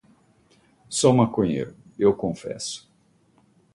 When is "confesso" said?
2.15-2.89